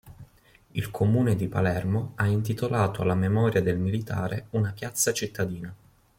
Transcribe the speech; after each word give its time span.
Il 0.71 0.89
comune 0.89 1.35
di 1.35 1.47
Palermo 1.47 2.13
ha 2.15 2.25
intitolato 2.25 3.03
alla 3.03 3.13
memoria 3.13 3.61
del 3.61 3.77
militare 3.77 4.47
una 4.53 4.71
piazza 4.71 5.13
cittadina. 5.13 5.71